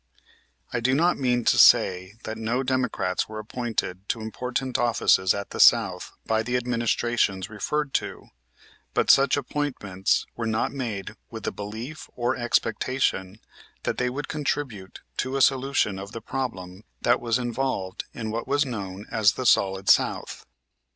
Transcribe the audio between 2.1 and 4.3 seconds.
that no Democrats were appointed to